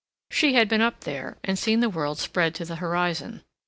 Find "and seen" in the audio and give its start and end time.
1.43-1.79